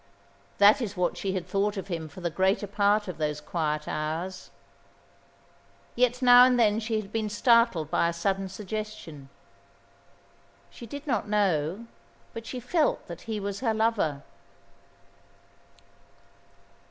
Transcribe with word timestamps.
That 0.57 0.81
is 0.81 0.97
what 0.97 1.15
she 1.15 1.33
had 1.33 1.45
thought 1.47 1.77
of 1.77 1.87
him 1.87 2.09
for 2.09 2.21
the 2.21 2.31
greater 2.31 2.65
part 2.65 3.07
of 3.07 3.19
those 3.19 3.39
quiet 3.39 3.87
hours. 3.87 4.49
Yet 5.93 6.23
now 6.23 6.43
and 6.43 6.59
then 6.59 6.79
she 6.79 6.99
had 6.99 7.11
been 7.11 7.29
startled 7.29 7.91
by 7.91 8.09
a 8.09 8.13
sudden 8.13 8.49
suggestion. 8.49 9.29
She 10.71 10.87
did 10.87 11.05
not 11.05 11.29
know, 11.29 11.85
but 12.33 12.47
she 12.47 12.59
felt 12.59 13.05
that 13.05 13.21
he 13.29 13.39
was 13.39 13.59
her 13.59 13.75
lover. 13.75 14.23